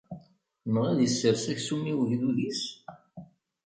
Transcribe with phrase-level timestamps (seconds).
[0.71, 2.61] Neɣ ad d-issers aksum i ugdud-is?